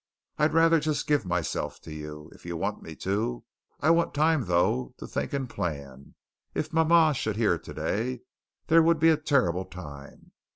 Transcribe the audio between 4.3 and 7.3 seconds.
though, to think and plan. If mama